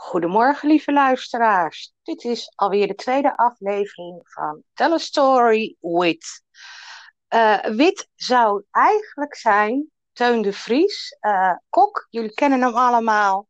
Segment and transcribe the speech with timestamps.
[0.00, 1.92] Goedemorgen, lieve luisteraars.
[2.02, 6.42] Dit is alweer de tweede aflevering van Tell a Story with.
[7.28, 12.06] Eh, wit zou eigenlijk zijn Teun de Vries, uh, kok.
[12.10, 13.48] Jullie kennen hem allemaal.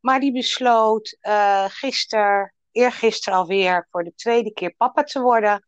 [0.00, 5.66] Maar die besloot uh, gisteren, eergisteren alweer, voor de tweede keer papa te worden.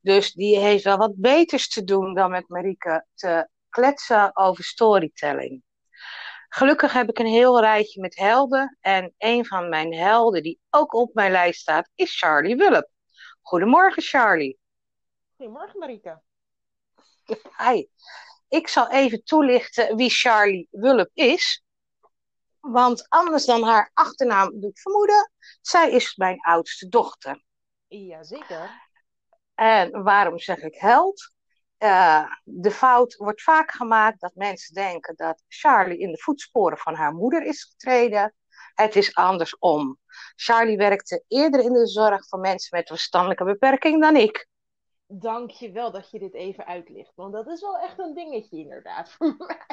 [0.00, 5.62] Dus die heeft wel wat beters te doen dan met Marieke te kletsen over storytelling.
[6.56, 8.76] Gelukkig heb ik een heel rijtje met helden.
[8.80, 12.90] En een van mijn helden die ook op mijn lijst staat is Charlie Wulp.
[13.42, 14.58] Goedemorgen Charlie.
[15.36, 16.22] Goedemorgen Marika.
[17.56, 17.86] Hi.
[18.48, 21.64] Ik zal even toelichten wie Charlie Wulp is.
[22.60, 27.42] Want anders dan haar achternaam doe ik vermoeden, zij is mijn oudste dochter.
[27.86, 28.70] Jazeker.
[29.54, 31.32] En waarom zeg ik held?
[31.78, 36.94] Uh, de fout wordt vaak gemaakt dat mensen denken dat Charlie in de voetsporen van
[36.94, 38.34] haar moeder is getreden.
[38.74, 39.98] Het is andersom.
[40.34, 44.48] Charlie werkte eerder in de zorg voor mensen met verstandelijke beperking dan ik.
[45.06, 48.58] Dank je wel dat je dit even uitlicht, want dat is wel echt een dingetje
[48.58, 49.66] inderdaad voor mij.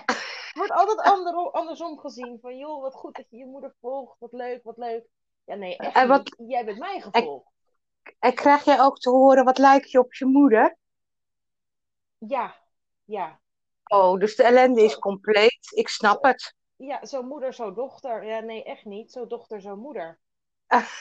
[0.53, 4.31] Wordt altijd ander, andersom gezien, van joh, wat goed dat je je moeder volgt, wat
[4.31, 5.08] leuk, wat leuk.
[5.45, 7.47] Ja nee, echt en wat, jij bent mij gevolgd.
[8.02, 10.77] En, en krijg jij ook te horen, wat lijkt je op je moeder?
[12.27, 12.55] Ja,
[13.03, 13.39] ja.
[13.83, 15.71] Oh, dus de ellende is compleet.
[15.75, 16.55] Ik snap het.
[16.75, 18.25] Ja, zo moeder, zo dochter.
[18.25, 19.11] Ja, nee, echt niet.
[19.11, 20.19] Zo dochter, zo moeder.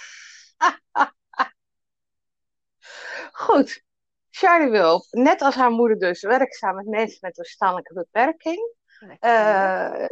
[3.33, 3.83] Goed.
[4.31, 8.75] Charlie Wilp, net als haar moeder dus, werkzaam met mensen met een verstandelijke beperking.
[9.20, 10.05] Uh,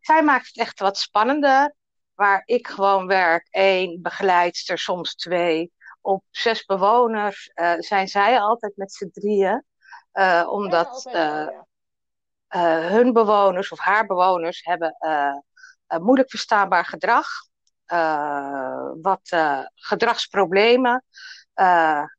[0.00, 1.74] zij maakt het echt wat spannender.
[2.14, 5.72] Waar ik gewoon werk, één begeleidster, soms twee.
[6.00, 9.64] Op zes bewoners uh, zijn zij altijd met z'n drieën.
[10.12, 11.48] Uh, omdat uh,
[12.48, 14.96] uh, hun bewoners of haar bewoners hebben
[16.00, 17.26] moeilijk verstaanbaar gedrag.
[19.02, 19.28] wat
[19.74, 21.04] gedragsproblemen.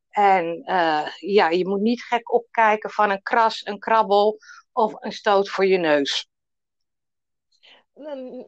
[0.09, 0.63] en
[1.19, 4.37] ja, je moet niet gek opkijken van een kras, een krabbel
[4.71, 6.27] of een stoot voor je neus.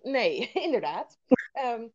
[0.02, 1.18] Nee, inderdaad.
[1.54, 1.94] um,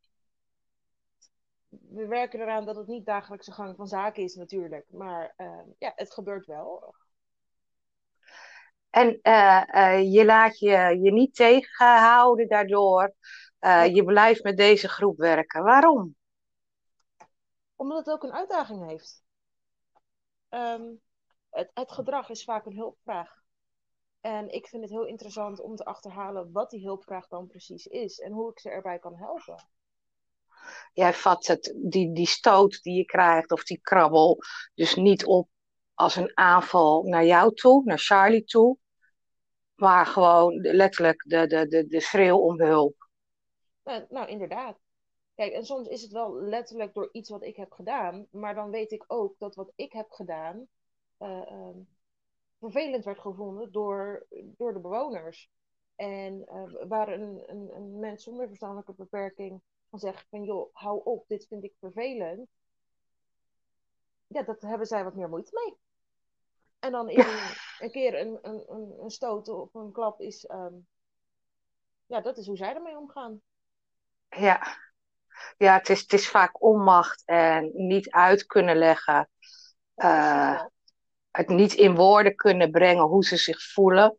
[1.68, 4.86] we werken eraan dat het niet dagelijkse gang van zaken is natuurlijk.
[4.90, 6.94] Maar uh, ja, het gebeurt wel.
[9.00, 13.14] En uh, uh, je laat je, je niet tegenhouden daardoor.
[13.60, 15.62] Uh, je blijft met deze groep werken.
[15.62, 16.16] Waarom?
[17.76, 19.22] Omdat het ook een uitdaging heeft.
[20.48, 21.00] Um,
[21.50, 23.38] het, het, gedrag is vaak een hulpvraag.
[24.20, 28.18] En ik vind het heel interessant om te achterhalen wat die hulpvraag dan precies is
[28.18, 29.68] en hoe ik ze erbij kan helpen.
[30.92, 34.38] Jij vat het, die, die stoot die je krijgt of die krabbel
[34.74, 35.48] dus niet op
[35.94, 38.78] als een aanval naar jou toe, naar Charlie toe,
[39.80, 43.08] maar gewoon letterlijk de, de, de, de schreeuw om hulp.
[43.84, 44.78] Nou, nou, inderdaad.
[45.34, 48.70] Kijk, en soms is het wel letterlijk door iets wat ik heb gedaan, maar dan
[48.70, 50.66] weet ik ook dat wat ik heb gedaan
[51.18, 51.76] uh, uh,
[52.58, 55.50] vervelend werd gevonden door, door de bewoners.
[55.96, 61.00] En uh, waar een, een, een mens zonder verstandelijke beperking van zegt van joh, hou
[61.04, 62.48] op, dit vind ik vervelend.
[64.26, 65.76] Ja, dat hebben zij wat meer moeite mee.
[66.78, 67.24] En dan in
[67.80, 70.48] een keer een, een, een, stoot of een klap is.
[70.50, 70.86] Um,
[72.06, 73.40] ja, dat is hoe zij ermee omgaan.
[74.28, 74.76] Ja,
[75.56, 79.28] ja het, is, het is vaak onmacht en niet uit kunnen leggen.
[79.96, 80.64] Uh,
[81.30, 84.14] het niet in woorden kunnen brengen hoe ze zich voelen.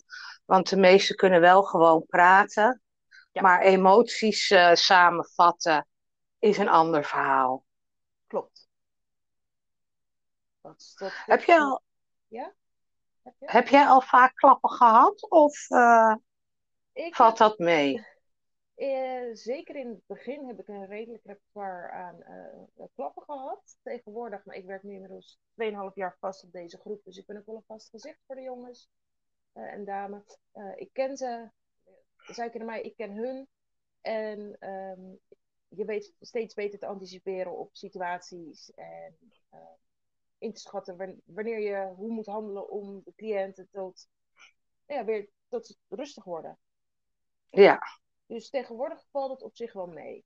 [0.45, 2.81] Want de meesten kunnen wel gewoon praten.
[3.31, 3.41] Ja.
[3.41, 5.87] Maar emoties uh, samenvatten
[6.39, 7.65] is een ander verhaal.
[8.27, 8.69] Klopt.
[10.61, 11.81] Dat, dat, Heb je al,
[12.27, 12.53] ja?
[13.39, 15.29] Heb, jij al vaak klappen gehad?
[15.29, 16.15] Of uh,
[16.93, 18.05] valt dat mee?
[18.75, 22.15] Uh, zeker in het begin heb ik een redelijk repertoire aan
[22.77, 23.77] uh, klappen gehad.
[23.83, 27.03] Tegenwoordig, maar ik werk nu inmiddels 2,5 jaar vast op deze groep.
[27.03, 28.89] Dus ik ben ook wel een vast gezicht voor de jongens
[29.53, 30.37] en dames.
[30.75, 31.49] ik ken ze,
[32.17, 33.47] zij kennen mij, ik ken hun.
[34.01, 35.19] En um,
[35.67, 38.71] je weet steeds beter te anticiperen op situaties.
[38.73, 39.17] En
[40.41, 44.07] in te schatten wanneer je hoe moet handelen om de cliënten tot,
[44.85, 46.57] ja, weer tot rustig worden.
[47.49, 47.79] Ja.
[48.25, 50.25] Dus tegenwoordig valt het op zich wel mee.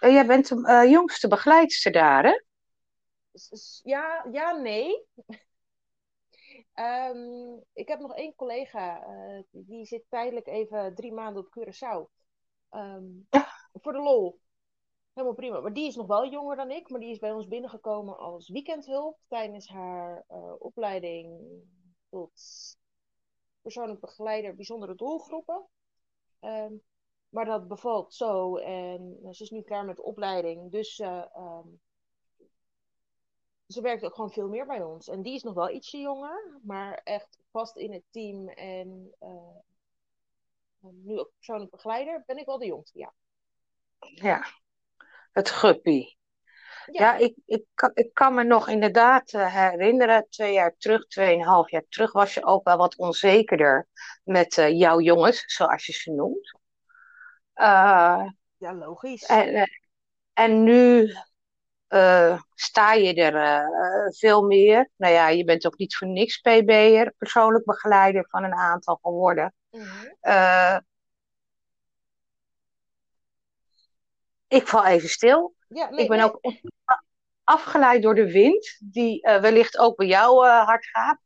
[0.00, 2.42] Uh, jij bent de uh, jongste begeleidster daar, hè?
[3.82, 5.06] Ja, ja nee.
[6.74, 12.20] um, ik heb nog één collega, uh, die zit tijdelijk even drie maanden op Curaçao.
[12.70, 13.28] Um,
[13.82, 14.40] voor de lol.
[15.12, 15.60] Helemaal prima.
[15.60, 18.48] Maar die is nog wel jonger dan ik, maar die is bij ons binnengekomen als
[18.48, 21.40] weekendhulp tijdens haar uh, opleiding
[22.08, 22.32] tot
[23.60, 25.66] persoonlijk begeleider bijzondere doelgroepen.
[26.40, 26.82] Um,
[27.28, 30.70] Maar dat bevalt zo en ze is nu klaar met de opleiding.
[30.70, 31.68] Dus ehm,
[33.66, 35.08] ze werkt ook gewoon veel meer bij ons.
[35.08, 38.48] En die is nog wel ietsje jonger, maar echt vast in het team.
[38.48, 39.14] En
[40.80, 43.12] nu ook persoonlijk begeleider, ben ik wel de jongste, ja.
[44.14, 44.44] Ja,
[45.32, 46.04] het guppy.
[46.90, 51.70] Ja, ik, ik, kan, ik kan me nog inderdaad uh, herinneren, twee jaar terug, tweeënhalf
[51.70, 53.88] jaar terug, was je ook wel wat onzekerder
[54.24, 56.58] met uh, jouw jongens, zoals je ze noemt.
[57.54, 59.24] Uh, ja, logisch.
[59.24, 59.70] En,
[60.32, 61.14] en nu
[62.54, 63.64] sta je er
[64.18, 64.90] veel meer.
[64.96, 69.54] Nou ja, je bent ook niet voor niks PB'er, persoonlijk begeleider van een aantal geworden.
[69.70, 70.90] Mm
[74.52, 75.54] ik val even stil.
[75.68, 76.40] Ja, nee, ik ben ook
[77.44, 81.18] afgeleid door de wind, die uh, wellicht ook bij jou uh, hard gaat.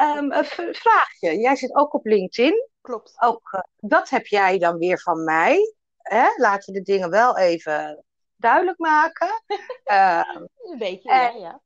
[0.00, 1.38] Um, een vraagje.
[1.38, 2.68] Jij zit ook op LinkedIn.
[2.80, 3.14] Klopt.
[3.22, 5.74] Ook, uh, dat heb jij dan weer van mij.
[5.96, 6.26] Hè?
[6.36, 8.04] Laten we de dingen wel even
[8.36, 9.42] duidelijk maken.
[10.70, 11.60] een beetje, ja.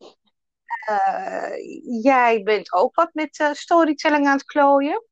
[2.02, 5.04] jij bent ook wat met storytelling aan het klooien.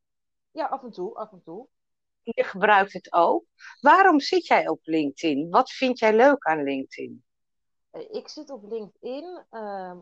[0.50, 1.68] Ja, af en toe, af en toe
[2.22, 3.44] je gebruikt het ook.
[3.80, 5.50] Waarom zit jij op LinkedIn?
[5.50, 7.24] Wat vind jij leuk aan LinkedIn?
[7.92, 9.44] Ik zit op LinkedIn.
[9.50, 9.98] Uh,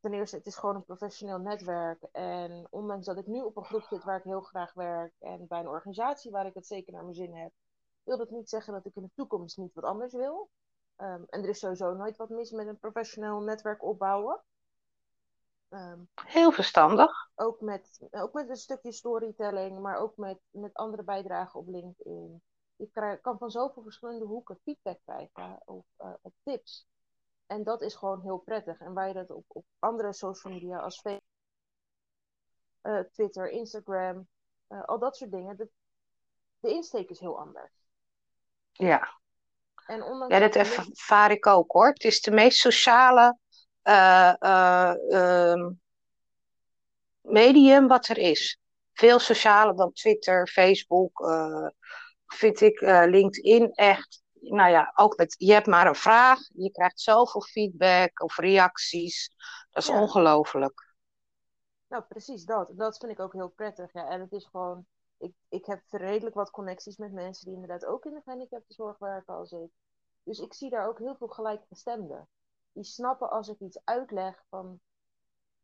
[0.00, 2.02] ten eerste, het is gewoon een professioneel netwerk.
[2.12, 5.46] En ondanks dat ik nu op een groep zit waar ik heel graag werk en
[5.48, 7.50] bij een organisatie waar ik het zeker naar mijn zin heb,
[8.02, 10.50] wil dat niet zeggen dat ik in de toekomst niet wat anders wil.
[10.96, 14.42] Um, en er is sowieso nooit wat mis met een professioneel netwerk opbouwen.
[15.70, 17.30] Um, Heel verstandig.
[17.34, 22.42] Ook met, ook met een stukje storytelling, maar ook met, met andere bijdragen op LinkedIn.
[22.76, 26.12] Ik krijg, kan van zoveel verschillende hoeken feedback krijgen of uh,
[26.42, 26.86] tips.
[27.46, 28.80] En dat is gewoon heel prettig.
[28.80, 31.24] En waar je dat op, op andere social media als Facebook,
[32.82, 34.28] uh, Twitter, Instagram,
[34.68, 35.68] uh, al dat soort dingen, de,
[36.60, 37.72] de insteek is heel anders.
[38.72, 39.18] Ja.
[39.86, 41.88] En ondanks ja, dat ervaar ik ook hoor.
[41.88, 43.38] Het is de meest sociale
[43.84, 45.68] uh, uh,
[47.20, 48.60] medium wat er is.
[48.92, 51.68] Veel socialer dan Twitter, Facebook, uh,
[52.26, 54.22] vind ik LinkedIn echt.
[54.40, 59.34] Nou ja, ook met, je hebt maar een vraag, je krijgt zoveel feedback of reacties.
[59.70, 60.00] Dat is ja.
[60.00, 60.88] ongelooflijk.
[61.88, 62.72] Nou, precies dat.
[62.76, 63.92] Dat vind ik ook heel prettig.
[63.92, 64.08] Ja.
[64.08, 64.86] En het is gewoon,
[65.18, 69.34] ik, ik heb redelijk wat connecties met mensen die inderdaad ook in de gehandicaptenzorg werken
[69.34, 69.70] als ik.
[70.22, 72.28] Dus ik zie daar ook heel veel gelijkgestemden
[72.72, 74.80] die snappen als ik iets uitleg van,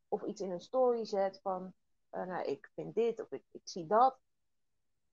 [0.08, 1.72] of iets in een story zet van,
[2.12, 4.18] uh, nou, ik vind dit of ik, ik zie dat,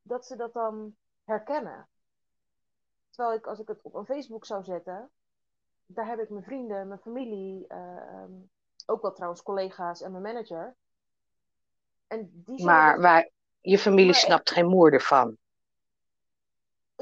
[0.01, 1.87] dat ze dat dan herkennen.
[3.09, 5.11] Terwijl ik, als ik het op een Facebook zou zetten,
[5.85, 8.23] daar heb ik mijn vrienden, mijn familie, uh,
[8.85, 10.75] ook wel trouwens collega's en mijn manager.
[12.07, 13.29] En die maar waar,
[13.61, 15.37] je familie maar, snapt geen moer ervan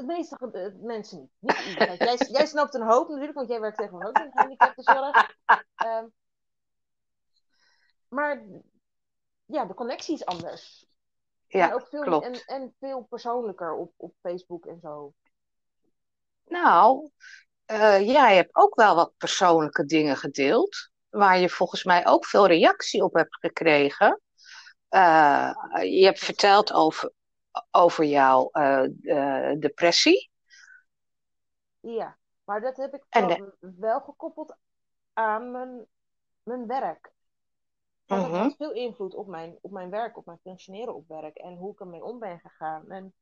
[0.04, 1.30] meeste uh, mensen niet.
[1.38, 1.96] niet iedereen.
[1.96, 5.36] jij, jij snapt een hoop natuurlijk, want jij werkt tegenwoordig ook in gehandicaptenzorg.
[5.86, 6.12] Um,
[8.08, 8.42] maar
[9.44, 10.86] ja, de connectie is anders.
[11.46, 12.24] Ja, en ook veel, klopt.
[12.24, 15.12] En, en veel persoonlijker op, op Facebook en zo.
[16.44, 17.10] Nou,
[17.66, 20.90] uh, jij hebt ook wel wat persoonlijke dingen gedeeld.
[21.08, 24.20] Waar je volgens mij ook veel reactie op hebt gekregen.
[24.90, 27.12] Uh, je hebt verteld over,
[27.70, 30.30] over jouw uh, depressie.
[31.80, 34.56] Ja, maar dat heb ik wel, wel gekoppeld
[35.12, 35.86] aan mijn,
[36.42, 37.12] mijn werk.
[38.04, 38.40] Dat uh -huh.
[38.40, 41.72] had veel invloed op mijn, op mijn werk, op mijn functioneren op werk en hoe
[41.72, 42.90] ik ermee om ben gegaan.
[42.90, 43.14] En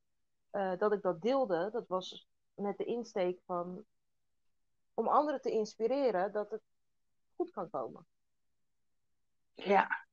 [0.52, 3.84] uh, dat ik dat deelde, dat was met de insteek van
[4.94, 6.62] om anderen te inspireren dat het
[7.36, 8.06] goed kan komen.
[9.54, 10.04] Ja,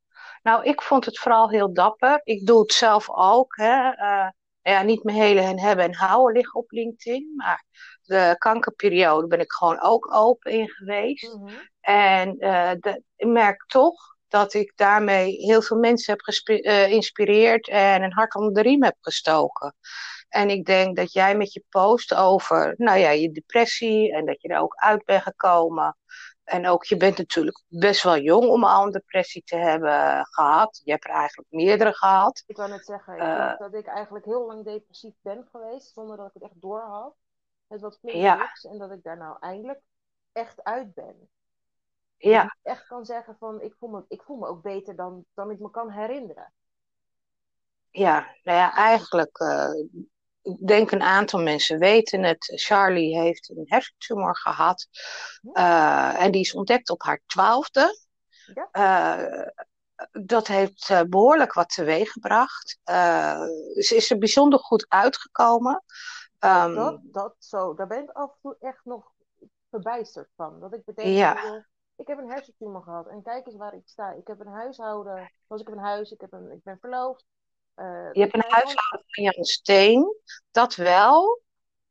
[0.48, 2.22] nou, ik vond het vooral heel dapper.
[2.24, 3.56] Ik doe het zelf ook.
[3.56, 3.92] Hè.
[3.98, 4.30] Uh,
[4.62, 7.34] ja, niet mijn hele en hebben en houden liggen op LinkedIn.
[7.36, 7.66] Maar
[8.01, 11.34] de kankerperiode ben ik gewoon ook open in geweest.
[11.34, 11.70] Mm -hmm.
[11.80, 17.94] En uh, de, ik merk toch dat ik daarmee heel veel mensen heb geïnspireerd uh,
[17.94, 19.75] en een hart onder de riem heb gestoken.
[20.30, 24.42] En ik denk dat jij met je post over nou ja, je depressie en dat
[24.42, 25.98] je er ook uit bent gekomen.
[26.48, 30.82] En ook, je bent natuurlijk best wel jong om al een depressie te hebben gehad.
[30.84, 32.44] Je hebt er eigenlijk meerdere gehad.
[32.46, 36.18] Ik wou net zeggen, ik uh, dat ik eigenlijk heel lang depressief ben geweest, zonder
[36.18, 37.16] dat ik het echt door had.
[37.68, 38.51] Met wat flink ja.
[38.62, 39.82] en dat ik daar nou eindelijk
[40.32, 41.30] echt uit ben.
[42.18, 42.42] Ja.
[42.42, 45.25] Dat ik echt kan zeggen van, ik voel me, ik voel me ook beter dan,
[45.34, 46.54] dan ik me kan herinneren.
[47.89, 49.86] Ja, nou ja, eigenlijk uh,
[50.48, 52.51] ik denk een aantal mensen weten het.
[52.56, 54.88] Charlie heeft een hersentumor gehad.
[55.54, 58.00] Uh, en die is ontdekt op haar twaalfde.
[58.54, 58.70] Ja.
[58.72, 59.48] Uh,
[60.25, 62.80] dat heeft uh, behoorlijk wat teweeg gebracht.
[63.75, 65.84] ze is er bijzonder goed uitgekomen.
[66.39, 69.12] Um, dat, dat zo, daar ben ik af en toe echt nog
[69.70, 70.60] verbijsterd van.
[70.60, 71.66] Dat ik bedenk, ja.
[71.96, 74.12] ik heb een hersentumor gehad en kijk eens waar ik sta.
[74.12, 77.25] Ik heb een huishouden, zoals ik heb een huis, ik, heb een, ik ben verloofd.
[77.77, 80.15] Uh, je hebt een huishouden van Jan Steen,
[80.51, 81.41] dat wel.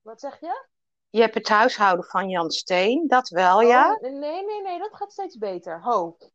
[0.02, 0.66] Wat zeg je?
[1.10, 3.92] Je hebt het huishouden van Jan Steen, dat wel, ja?
[3.92, 5.82] Oh, nee, nee, nee, dat gaat steeds beter.
[5.82, 6.16] Ho.
[6.18, 6.32] ik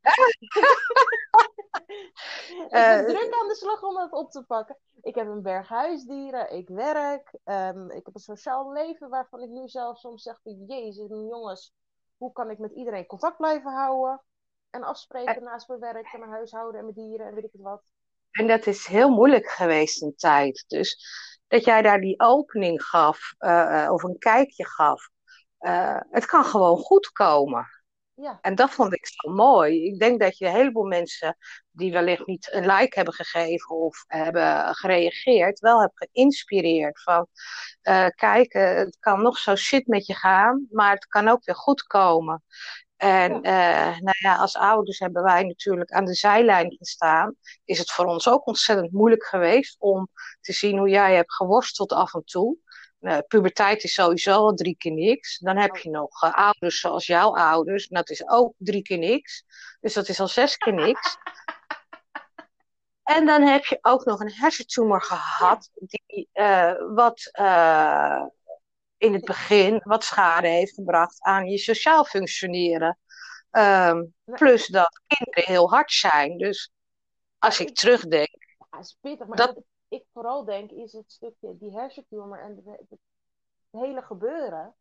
[2.70, 4.78] ben uh, druk aan de slag om het op te pakken.
[5.02, 9.50] Ik heb een berg huisdieren, ik werk, um, ik heb een sociaal leven waarvan ik
[9.50, 11.74] nu zelf soms zeg: Jezus, jongens,
[12.18, 14.22] hoe kan ik met iedereen contact blijven houden?
[14.70, 15.44] En afspreken en...
[15.44, 17.84] naast mijn werk en mijn huishouden en mijn dieren en weet ik het wat.
[18.32, 20.64] En dat is heel moeilijk geweest een tijd.
[20.68, 21.06] Dus
[21.48, 25.10] dat jij daar die opening gaf, uh, of een kijkje gaf.
[25.60, 27.68] Uh, het kan gewoon goed komen.
[28.14, 28.38] Ja.
[28.42, 29.86] En dat vond ik zo mooi.
[29.86, 31.38] Ik denk dat je een heleboel mensen
[31.72, 37.28] die wellicht niet een like hebben gegeven of hebben gereageerd, wel hebt geïnspireerd van
[37.84, 41.56] uh, kijk, het kan nog zo shit met je gaan, maar het kan ook weer
[41.56, 42.44] goed komen.
[43.02, 43.90] En ja.
[43.90, 47.36] Uh, nou ja, als ouders hebben wij natuurlijk aan de zijlijn gestaan.
[47.66, 50.08] Is het voor ons ook ontzettend moeilijk geweest om
[50.42, 52.58] te zien hoe jij hebt geworsteld af en toe.
[53.00, 55.38] Uh, puberteit is sowieso al drie keer niks.
[55.38, 57.88] Dan heb je nog uh, ouders zoals jouw ouders.
[57.88, 59.44] En dat is ook drie keer niks.
[59.80, 61.18] Dus dat is al zes keer niks.
[63.04, 65.70] en dan heb je ook nog een hersentumor gehad.
[65.74, 67.30] Die uh, wat
[69.02, 72.98] in het begin wat schade heeft gebracht aan je sociaal functioneren.
[73.52, 76.38] Um, plus dat kinderen heel hard zijn.
[76.38, 76.72] Dus
[77.38, 78.56] als ik terugdenk.
[78.72, 79.54] Ja, is pittig, maar dat...
[79.54, 83.00] wat ik vooral denk is het stukje, die hersentumor en het
[83.72, 84.76] hele gebeuren.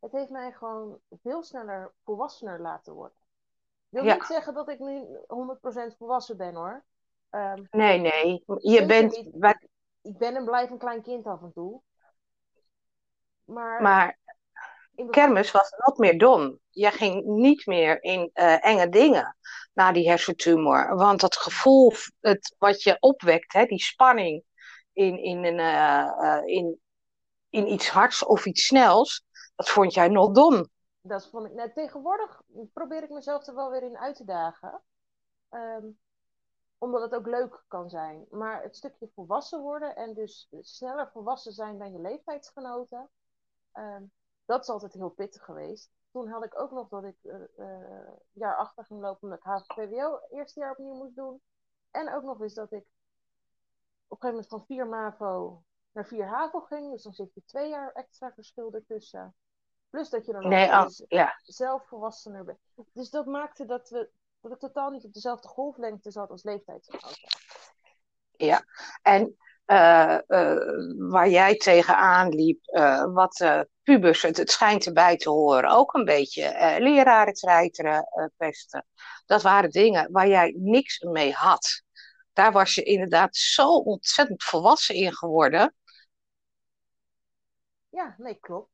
[0.00, 3.18] Het heeft mij gewoon veel sneller volwassener laten worden.
[3.88, 4.14] Ik wil ja.
[4.14, 5.04] niet zeggen dat ik nu
[5.92, 6.84] 100% volwassen ben hoor.
[7.30, 8.44] Um, nee, nee.
[8.46, 9.16] Je bent.
[10.02, 11.82] Ik ben en blijf een klein kind af en toe.
[13.46, 14.18] Maar, maar
[15.10, 16.58] kermis was wat meer dom.
[16.70, 19.36] Je ging niet meer in uh, enge dingen
[19.72, 20.96] na die hersentumor.
[20.96, 24.44] Want dat gevoel het, wat je opwekt, hè, die spanning
[24.92, 26.80] in, in, een, uh, uh, in,
[27.50, 29.24] in iets hards of iets snels,
[29.56, 30.68] dat vond jij nog dom.
[31.00, 31.74] Dat vond ik net.
[31.74, 34.82] Tegenwoordig probeer ik mezelf er wel weer in uit te dagen.
[35.50, 35.98] Um,
[36.78, 38.26] omdat het ook leuk kan zijn.
[38.30, 43.10] Maar het stukje volwassen worden en dus sneller volwassen zijn dan je leeftijdsgenoten
[43.78, 44.12] Um,
[44.44, 45.90] dat is altijd heel pittig geweest.
[46.10, 50.20] Toen had ik ook nog dat ik uh, uh, jaar achter ging lopen met HVPWO
[50.30, 51.40] eerste jaar opnieuw moest doen.
[51.90, 52.84] En ook nog eens dat ik
[54.06, 56.90] op een gegeven moment van 4 MAVO naar 4 HAVO ging.
[56.90, 59.34] Dus dan zit je twee jaar extra verschil ertussen.
[59.90, 61.40] Plus dat je dan nee, ook dus ja.
[61.42, 62.58] zelf volwassener bent.
[62.92, 67.28] Dus dat maakte dat we dat ik totaal niet op dezelfde golflengte zat als leeftijdsgenoten.
[68.36, 68.64] Ja,
[69.02, 70.56] en uh, uh,
[70.96, 76.04] waar jij tegenaan liep, uh, wat pubers, het, het, schijnt erbij te horen, ook een
[76.04, 78.86] beetje leraren treiteren, pesten.
[79.26, 81.82] Dat waren dingen waar jij niks mee had.
[82.32, 85.74] Daar was je inderdaad zo ontzettend volwassen in geworden.
[87.88, 88.70] Ja, nee, klopt.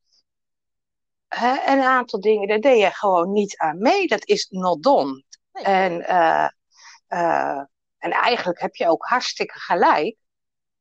[1.27, 4.07] en een aantal dingen, daar deed je gewoon niet aan mee.
[4.07, 5.23] Dat is not done.
[5.51, 6.05] Nee, en,
[7.97, 10.17] en eigenlijk heb je ook hartstikke gelijk.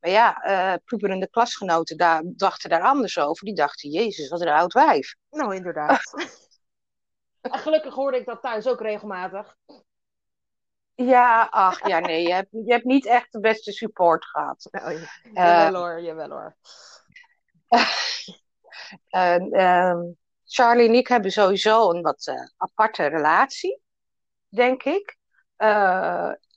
[0.03, 3.45] Maar ja, uh, puberende klasgenoten daar, dachten daar anders over.
[3.45, 5.15] Die dachten, jezus, wat een oud wijf.
[5.31, 6.01] Nou, inderdaad.
[7.41, 9.57] en gelukkig hoorde ik dat thuis ook regelmatig.
[10.95, 14.69] Ja, ach, ja, nee, je hebt, je hebt niet echt de beste support gehad.
[14.71, 14.99] Nou,
[15.33, 16.57] jawel uh, hoor, jawel hoor.
[19.51, 20.01] uh,
[20.45, 23.81] Charlie en ik hebben sowieso een wat uh, aparte relatie,
[24.49, 25.17] denk ik.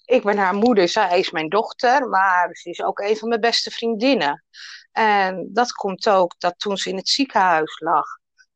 [0.05, 3.41] Ik ben haar moeder, zij is mijn dochter, maar ze is ook een van mijn
[3.41, 4.43] beste vriendinnen.
[4.91, 8.05] En dat komt ook dat toen ze in het ziekenhuis lag,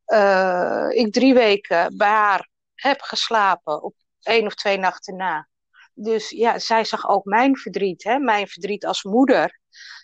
[0.05, 5.47] uh, ik drie weken bij haar heb geslapen op één of twee nachten na.
[5.93, 8.19] Dus ja, zij zag ook mijn verdriet, hè?
[8.19, 9.59] mijn verdriet als moeder.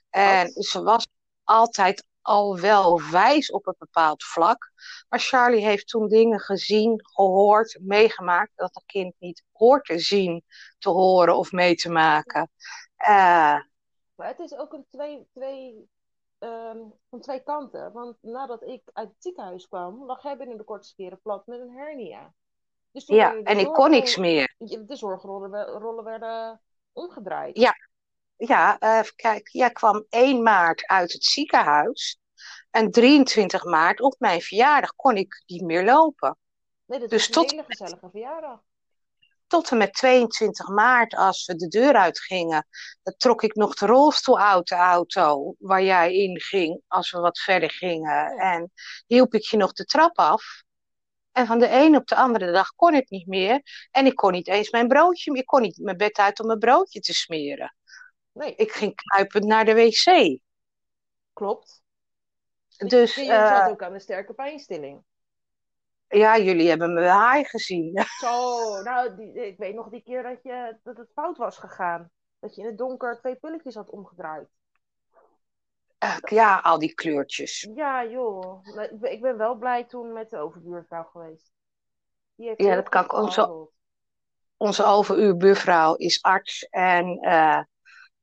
[0.09, 0.63] En oh.
[0.63, 1.07] ze was
[1.43, 4.71] altijd al wel wijs op een bepaald vlak.
[5.09, 10.43] Maar Charlie heeft toen dingen gezien, gehoord, meegemaakt dat een kind niet hoort te zien,
[10.77, 12.49] te horen of mee te maken.
[12.99, 13.59] Uh,
[14.15, 15.89] maar het is ook een twee, twee,
[16.39, 17.91] um, van twee kanten.
[17.91, 21.59] Want nadat ik uit het ziekenhuis kwam, lag hij binnen de kortste keren plat met
[21.59, 22.33] een hernia.
[22.91, 24.55] Dus ja, en ik kon niks meer.
[24.57, 26.61] De zorgrollen rollen werden
[26.93, 27.57] omgedraaid.
[27.57, 27.73] Ja,
[28.37, 32.19] ja, uh, kijk, jij kwam 1 maart uit het ziekenhuis.
[32.71, 36.37] En 23 maart, op mijn verjaardag, kon ik niet meer lopen.
[36.85, 37.51] Nee, dat dus is een tot...
[37.51, 38.59] hele gezellige verjaardag.
[39.47, 42.67] tot en met 22 maart, als we de deur uitgingen,
[43.17, 47.39] trok ik nog de rolstoel uit de auto waar jij in ging als we wat
[47.39, 48.37] verder gingen.
[48.37, 48.71] En
[49.07, 50.63] hielp ik je nog de trap af.
[51.31, 53.61] En van de een op de andere dag kon ik niet meer.
[53.91, 56.59] En ik kon niet eens mijn broodje, ik kon niet mijn bed uit om mijn
[56.59, 57.75] broodje te smeren.
[58.35, 58.55] Nee.
[58.55, 60.39] Ik ging kruipend naar de wc.
[61.33, 61.83] Klopt.
[62.77, 65.03] Dus, je, uh, zat ook aan een sterke pijnstilling.
[66.07, 68.05] Ja, jullie hebben me haai gezien.
[68.19, 72.11] Zo, nou, die, ik weet nog die keer dat, je, dat het fout was gegaan.
[72.39, 74.47] Dat je in het donker twee pilletjes had omgedraaid.
[76.03, 77.69] Uh, ja, al die kleurtjes.
[77.75, 78.65] Ja, joh.
[79.01, 81.51] Ik ben wel blij toen met de overbuurvrouw geweest.
[82.35, 83.13] Die heeft ja, dat kan ik.
[83.13, 83.69] Onze,
[84.57, 87.61] onze overuurbuurvrouw is arts en uh,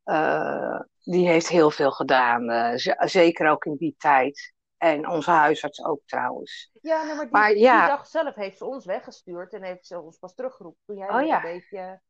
[0.04, 2.76] uh, die heeft heel veel gedaan.
[2.98, 4.52] zeker ook in die tijd.
[4.76, 6.70] En onze huisarts ook trouwens.
[6.80, 10.34] Ja, maar, die, die dag zelf heeft ze ons weggestuurd en heeft ze ons pas
[10.34, 10.80] teruggeroepen.
[10.86, 11.36] Toen jij oh, ja.
[11.36, 12.00] een beetje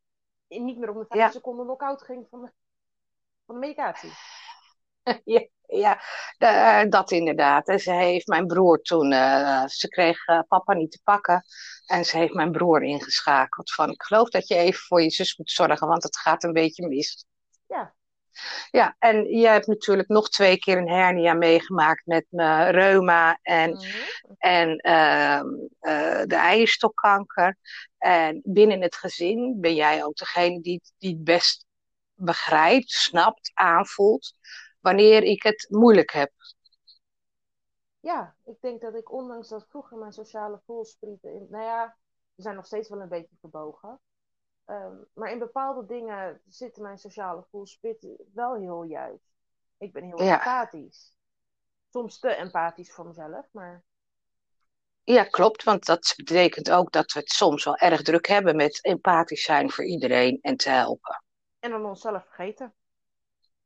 [0.60, 2.52] niet meer om de 5 seconden knock-out ging van de,
[3.46, 4.10] van de medicatie.
[5.24, 6.00] ja, ja
[6.38, 7.68] eh, dat inderdaad.
[7.68, 11.44] En ze heeft mijn broer toen, uh, ze kreeg uh, papa niet te pakken.
[11.86, 15.36] En ze heeft mijn broer ingeschakeld van, ik geloof dat je even voor je zus
[15.36, 17.26] moet zorgen, want het gaat een beetje mis.
[17.72, 17.94] Ja.
[18.70, 23.70] Ja, en je hebt natuurlijk nog twee keer een hernia meegemaakt met mijn reuma en,
[23.70, 24.36] mm -hmm.
[24.38, 25.42] en uh,
[25.80, 27.56] uh, de eierstokkanker.
[27.98, 31.66] En binnen het gezin ben jij ook degene die, die het best
[32.14, 34.34] begrijpt, snapt, aanvoelt
[34.80, 36.32] wanneer ik het moeilijk heb.
[38.00, 41.96] Ja, ik denk dat ik ondanks dat vroeger mijn sociale voelsprieten, nou ja,
[42.34, 44.00] ze zijn nog steeds wel een beetje verbogen.
[44.66, 49.32] Um, maar in bepaalde dingen zitten mijn sociale voelspit wel heel juist.
[49.78, 50.38] Ik ben heel ja.
[50.38, 51.16] empathisch.
[51.90, 53.84] Soms te empathisch voor mezelf, maar.
[55.04, 58.84] Ja, klopt, want dat betekent ook dat we het soms wel erg druk hebben met
[58.84, 61.24] empathisch zijn voor iedereen en te helpen.
[61.58, 62.74] En dan onszelf vergeten.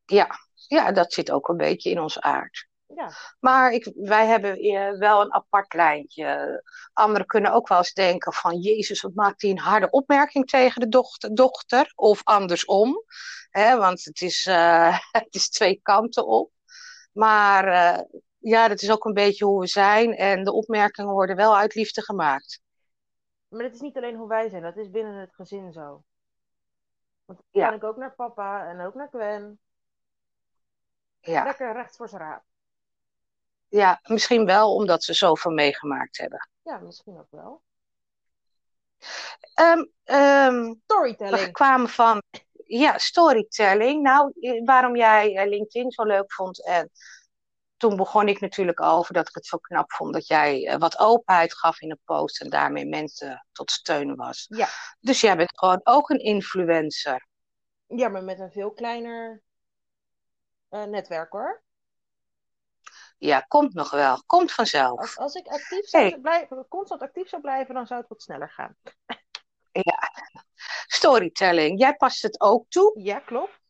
[0.05, 0.29] Ja,
[0.69, 2.69] ja, dat zit ook een beetje in ons aard.
[2.97, 3.11] Ja.
[3.41, 6.63] Maar ik, wij hebben eh, wel een apart lijntje.
[6.93, 8.59] Anderen kunnen ook wel eens denken van...
[8.59, 11.35] Jezus, wat maakt hij een harde opmerking tegen de dochter?
[11.35, 11.93] dochter?
[11.95, 13.03] Of andersom.
[13.51, 16.51] Hè, want het is, uh, het is twee kanten op.
[17.13, 18.01] Maar uh,
[18.39, 20.15] ja, dat is ook een beetje hoe we zijn.
[20.15, 22.61] En de opmerkingen worden wel uit liefde gemaakt.
[23.49, 24.63] Maar het is niet alleen hoe wij zijn.
[24.63, 26.03] Dat is binnen het gezin zo.
[27.25, 27.67] Want dan ja.
[27.67, 29.59] kan ik ook naar papa en ook naar Gwen.
[31.21, 31.45] Ja.
[31.45, 32.45] Lekker rechts voor zijn raap.
[33.69, 36.49] Ja, misschien wel omdat ze zoveel meegemaakt hebben.
[36.63, 37.63] Ja, misschien ook wel.
[39.61, 41.45] Um, um, storytelling.
[41.45, 42.23] We kwamen van,
[42.65, 44.03] ja, storytelling.
[44.03, 44.33] Nou,
[44.65, 46.65] waarom jij eh, LinkedIn zo leuk vond.
[46.67, 46.91] En
[47.77, 50.99] toen begon ik natuurlijk over dat ik het zo knap vond dat jij eh, wat
[50.99, 54.47] openheid gaf in een post en daarmee mensen tot steun was.
[54.49, 54.69] Ja.
[55.01, 57.27] Dus jij bent gewoon ook een influencer.
[57.87, 59.43] Ja, maar met een veel kleiner
[60.71, 61.65] uh, netwerk hoor.
[63.19, 64.23] Ja, komt nog wel.
[64.27, 65.01] Komt vanzelf.
[65.01, 66.19] Als, als ik actief zou hey.
[66.21, 68.77] blijven, constant actief zou blijven, dan zou het wat sneller gaan.
[69.73, 70.11] Ja.
[70.87, 71.81] Storytelling.
[71.81, 73.01] Jij past het ook toe?
[73.03, 73.61] Ja, klopt.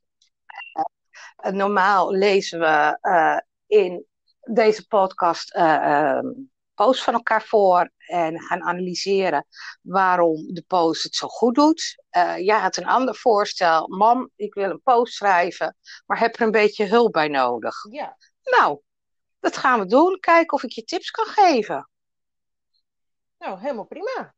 [1.45, 4.07] Uh, normaal lezen we uh, in
[4.41, 6.21] deze podcast uh,
[6.75, 9.47] posts van elkaar voor en gaan analyseren
[9.83, 12.05] waarom de post het zo goed doet.
[12.37, 13.89] jij had een ander voorstel.
[13.89, 17.75] Mam, ik wil een post schrijven, maar heb er een beetje hulp bij nodig.
[17.91, 18.17] Ja.
[18.43, 18.81] Nou,
[19.47, 20.21] dat gaan we doen.
[20.21, 21.89] Kijken of ik je tips kan geven.
[23.39, 24.35] Nou, helemaal prima.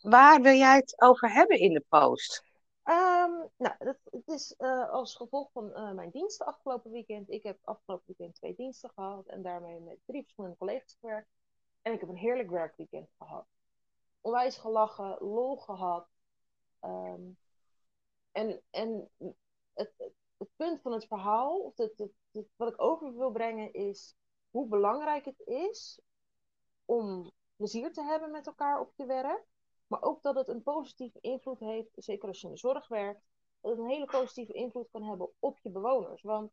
[0.00, 2.46] Waar wil jij het over hebben in de post?
[2.84, 7.30] Um, nou, het, het is uh, als gevolg van uh, mijn diensten afgelopen weekend.
[7.30, 11.28] Ik heb afgelopen weekend twee diensten gehad en daarmee met drie verschillende collega's gewerkt.
[11.82, 13.46] En ik heb een heerlijk werkweekend gehad.
[14.20, 16.08] Onwijs gelachen, lol gehad.
[16.80, 17.38] Um,
[18.32, 19.10] en en
[19.74, 19.92] het,
[20.38, 22.12] het punt van het verhaal, of het, het,
[22.56, 24.16] wat ik over wil brengen, is
[24.50, 26.00] hoe belangrijk het is
[26.84, 29.44] om plezier te hebben met elkaar op je werk.
[29.86, 33.20] Maar ook dat het een positieve invloed heeft, zeker als je in de zorg werkt,
[33.60, 36.22] dat het een hele positieve invloed kan hebben op je bewoners.
[36.22, 36.52] Want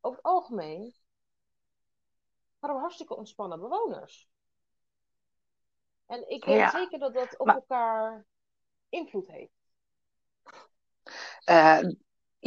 [0.00, 0.94] over het algemeen
[2.58, 4.28] waren we hartstikke ontspannen bewoners.
[6.06, 8.26] En ik weet zeker dat dat op elkaar
[8.88, 9.52] invloed heeft.
[11.50, 11.90] Uh,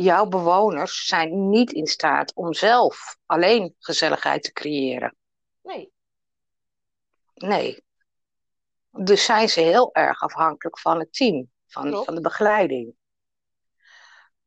[0.04, 5.16] jouw bewoners zijn niet in staat om zelf alleen gezelligheid te creëren.
[5.62, 5.92] Nee.
[7.34, 7.84] Nee.
[8.90, 12.94] Dus zijn ze heel erg afhankelijk van het team, van, van de begeleiding.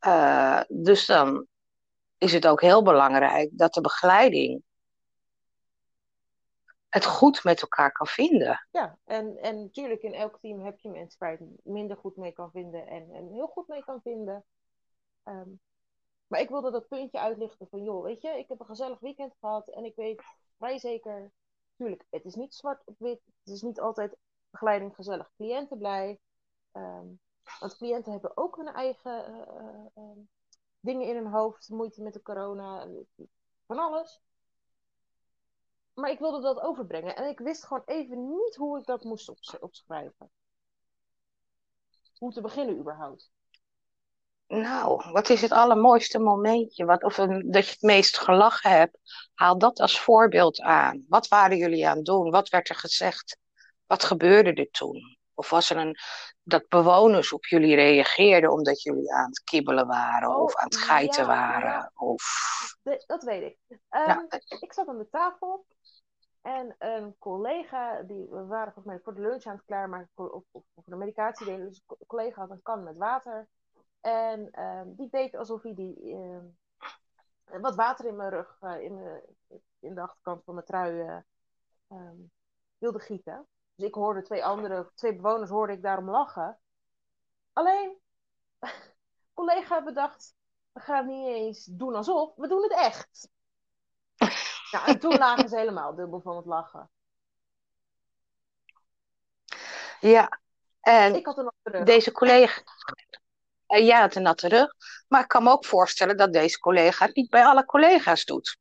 [0.07, 1.47] Uh, dus dan
[2.19, 4.63] is het ook heel belangrijk dat de begeleiding
[6.89, 8.67] het goed met elkaar kan vinden.
[8.71, 12.17] Ja, en, en natuurlijk in elk team heb je mensen waar je het minder goed
[12.17, 14.45] mee kan vinden en, en heel goed mee kan vinden.
[15.23, 15.51] Ehm,
[16.27, 19.35] maar ik wilde dat puntje uitlichten van, joh, weet je, ik heb een gezellig weekend
[19.41, 20.23] gehad en ik weet
[20.57, 21.31] vrij zeker,
[21.77, 24.17] tuurlijk, het is niet zwart op wit, het is niet altijd
[24.51, 26.21] begeleiding gezellig, cliënten blij.
[26.73, 27.07] Ehm,
[27.59, 30.19] want cliënten hebben ook hun eigen eh, eh, ehm,
[30.81, 32.89] dingen in hun hoofd, moeite met de corona,
[33.67, 34.21] van alles.
[35.95, 39.59] Maar ik wilde dat overbrengen en ik wist gewoon even niet hoe ik dat moest
[39.61, 40.31] opschrijven.
[42.19, 43.31] Hoe te beginnen überhaupt.
[44.51, 46.85] Nou, wat is het allermooiste momentje?
[46.85, 48.99] Wat, of een, dat je het meest gelachen hebt?
[49.35, 51.05] Haal dat als voorbeeld aan.
[51.09, 52.31] Wat waren jullie aan het doen?
[52.31, 53.39] Wat werd er gezegd?
[53.87, 55.19] Wat gebeurde er toen?
[55.35, 55.97] Of was er een,
[56.43, 60.77] dat bewoners op jullie reageerden omdat jullie aan het kibbelen waren Oh, of aan het
[60.77, 61.71] geiten ja, waren?
[61.71, 61.91] ja.
[61.95, 62.23] Of,
[62.83, 63.79] De- dat weet ik.
[63.89, 64.27] Ehm, Nou,
[64.61, 65.67] ik zat aan de tafel
[66.43, 70.27] en een collega, die, we waren volgens mij voor de lunch aan het klaarmaken of,
[70.33, 71.69] of, of voor de medicatie deden.
[71.69, 73.49] Dus een collega had een kan met water.
[74.01, 76.45] En ehm, die deed alsof hij die, ehm,
[77.61, 79.21] wat water in mijn rug, eh, in, mijn,
[79.79, 81.17] in de achterkant van mijn trui eh,
[81.89, 82.17] ehm,
[82.79, 83.47] wilde gieten.
[83.75, 86.59] Dus ik hoorde twee andere, twee bewoners hoorde ik daarom lachen.
[87.53, 87.99] Alleen,
[89.35, 90.35] collega bedacht,
[90.73, 93.29] we gaan niet eens doen alsof, we doen het echt.
[94.71, 96.91] Nou, en toen lagen ze helemaal dubbel van het lachen.
[100.01, 100.41] ja,
[100.81, 101.85] en Ik had nog terug.
[101.85, 102.63] deze collega,
[103.71, 104.75] eh, jij had een natte rug,
[105.09, 108.59] maar ik kan me ook voorstellen dat deze collega het niet bij alle collega's doet.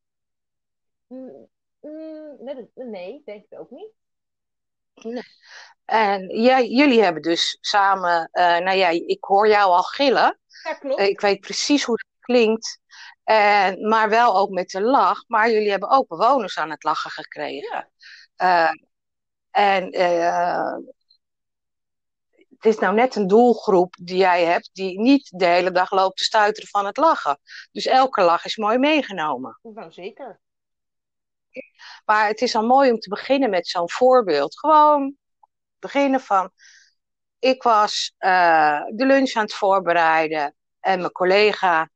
[1.08, 1.48] Mm,
[1.80, 3.92] mm, nee, nee, denk ik ook niet.
[5.86, 10.40] En jij, jullie hebben dus samen, eh, nou ja, ik hoor jou al gillen.
[10.64, 11.02] Ja, klopt.
[11.02, 12.80] Ik weet precies hoe het klinkt.
[13.24, 15.24] En, maar wel ook met de lach.
[15.28, 17.70] Maar jullie hebben ook bewoners aan het lachen gekregen.
[17.70, 17.90] Ja,
[18.36, 18.72] Eh,
[19.52, 19.92] en
[22.60, 26.18] het is nou net een doelgroep die jij hebt, die niet de hele dag loopt
[26.18, 27.40] te stuiteren van het lachen.
[27.72, 29.60] Dus elke lach is mooi meegenomen.
[29.62, 30.40] nou zeker.
[32.06, 34.60] Maar het is al mooi om te beginnen met zo'n voorbeeld.
[34.60, 35.16] Gewoon
[35.80, 36.52] beginnen van.
[37.40, 41.90] Ik was eh, de lunch aan het voorbereiden en mijn collega,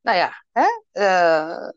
[0.00, 1.68] nou ja, hè, eh,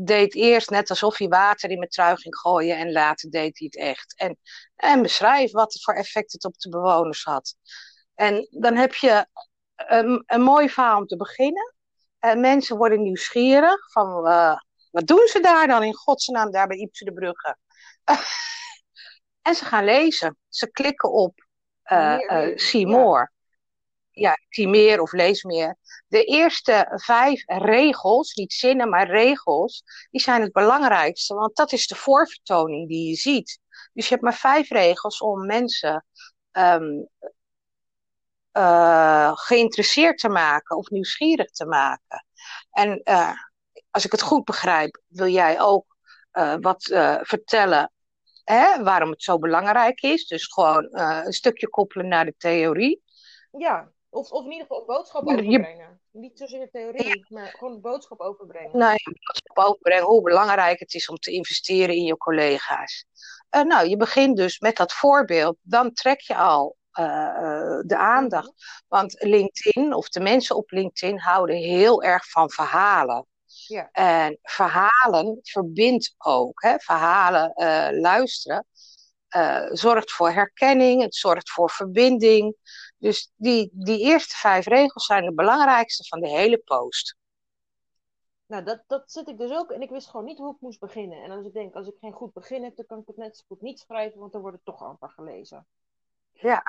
[0.00, 3.68] deed eerst net alsof hij water in mijn trui ging gooien en later deed hij
[3.70, 4.14] het echt.
[4.16, 4.38] En,
[4.76, 7.54] en beschrijf wat voor effect het op de bewoners had.
[8.14, 9.26] En dan heb je
[9.76, 11.74] een, een mooi verhaal om te beginnen.
[12.18, 14.56] En mensen worden nieuwsgierig van eh,
[14.90, 17.56] wat doen ze daar dan in godsnaam daar bij Iepse de Brugge?
[19.42, 20.36] en ze gaan lezen.
[20.48, 21.46] Ze klikken op
[21.82, 23.30] eh eh, meer, see more.
[24.18, 25.76] Ja, zie meer of lees meer.
[26.08, 31.86] De eerste vijf regels, niet zinnen, maar regels, die zijn het belangrijkste, want dat is
[31.86, 33.60] de voorvertoning die je ziet.
[33.92, 36.04] Dus je hebt maar vijf regels om mensen
[36.50, 36.84] ehm,
[38.52, 42.26] eh, geïnteresseerd te maken of nieuwsgierig te maken.
[42.70, 43.32] En eh,
[43.90, 45.96] als ik het goed begrijp, wil jij ook
[46.30, 46.82] eh, wat
[47.22, 47.92] vertellen
[48.44, 50.26] hè, waarom het zo belangrijk is.
[50.26, 53.02] Dus gewoon een stukje koppelen naar de theorie.
[53.50, 56.00] Ja, of, of in ieder geval een boodschap Je- overbrengen.
[56.10, 58.78] Niet zozeer theorie, maar gewoon een boodschap overbrengen.
[58.78, 63.06] Nou, je boodschap overbrengen hoe belangrijk het is om te investeren in je collega's.
[63.50, 67.96] Eh, nou, je begint dus met dat voorbeeld, dan trek je al eh, eh, de
[67.96, 68.52] aandacht.
[68.88, 73.26] Want LinkedIn, of de mensen op LinkedIn, houden heel erg van verhalen.
[73.66, 73.88] Ja.
[73.92, 76.62] En verhalen verbindt ook.
[76.62, 76.78] Hè?
[76.78, 77.52] Verhalen
[78.00, 78.66] luisteren
[79.68, 82.56] zorgt voor herkenning, het zorgt voor verbinding.
[82.98, 87.16] Dus die, die eerste vijf regels zijn de belangrijkste van de hele post.
[88.46, 89.70] Nou, dat, dat zit ik dus ook.
[89.70, 91.22] En ik wist gewoon niet hoe ik moest beginnen.
[91.22, 93.36] En als ik denk, als ik geen goed begin heb, dan kan ik het net
[93.36, 95.66] zo goed niet schrijven, want dan wordt het toch amper gelezen.
[96.32, 96.62] Ja,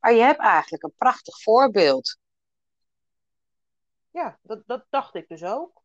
[0.00, 2.18] maar je hebt eigenlijk een prachtig voorbeeld.
[4.10, 5.82] Ja, dat, dat dacht ik dus ook.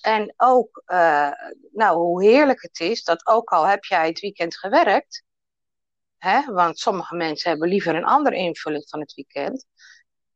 [0.00, 1.32] En ook, eh,
[1.72, 5.24] nou, hoe heerlijk het is dat ook al heb jij het weekend gewerkt,
[6.18, 9.66] hè, want sommige mensen hebben liever een andere invulling van het weekend,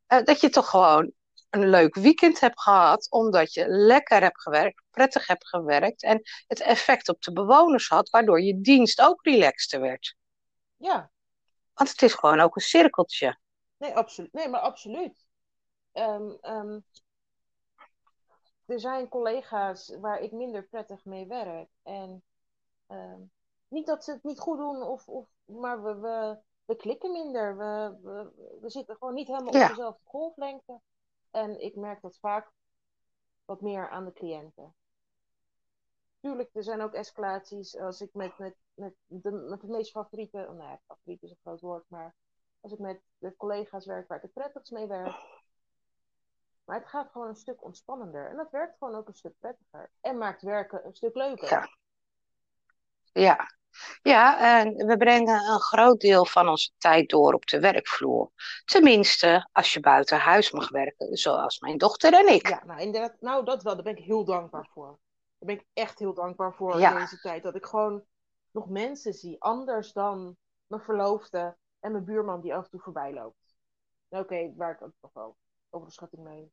[0.07, 1.13] eh, dat je toch gewoon
[1.51, 6.61] een leuk weekend hebt gehad, omdat je lekker hebt gewerkt, prettig hebt gewerkt en het
[6.61, 10.17] effect op de bewoners had, waardoor je dienst ook relaxter werd.
[10.77, 11.11] Ja,
[11.75, 13.39] Want het is gewoon ook een cirkeltje.
[13.77, 14.33] nee, absoluut.
[14.33, 15.27] Nee, maar absoluut.
[15.93, 16.81] Ehm,
[18.67, 21.69] er zijn collega's waar ik minder prettig mee werk.
[21.83, 22.23] En
[22.87, 23.21] ehm,
[23.73, 27.57] niet dat ze het niet goed doen, of, of, maar we, we, we klikken minder.
[27.57, 29.63] We, we, we zitten gewoon niet helemaal Ja.
[29.63, 30.81] op dezelfde golflengte.
[31.31, 32.51] En ik merk dat vaak
[33.45, 34.75] wat meer aan de cliënten.
[36.21, 37.79] tuurlijk, er zijn ook escalaties.
[37.79, 41.31] Als ik met, met, met, de, met de meest favoriete, oh, nou ja, favoriet is
[41.31, 42.15] een groot woord, maar
[42.61, 45.41] als ik met de collega's werk waar ik het prettigst mee werk.
[46.65, 48.29] Maar het gaat gewoon een stuk ontspannender.
[48.29, 49.91] En dat werkt gewoon ook een stuk prettiger.
[50.01, 51.49] En maakt werken een stuk leuker.
[51.49, 51.69] Ja.
[53.13, 53.55] Ja,
[54.03, 58.31] ja, en we brengen een groot deel van onze tijd door op de werkvloer.
[58.65, 62.49] Tenminste, als je buiten huis mag werken, zoals mijn dochter en ik.
[62.49, 64.99] Ja, nou inderdaad, nou dat wel, daar ben ik heel dankbaar voor.
[65.39, 67.43] Daar ben ik echt heel dankbaar voor in deze tijd.
[67.43, 68.05] Dat ik gewoon
[68.51, 73.13] nog mensen zie, anders dan mijn verloofde en mijn buurman die af en toe voorbij
[73.13, 73.57] loopt.
[74.09, 75.37] Nou, oké, waar ik ook nog wel
[75.71, 76.53] over de schatting mee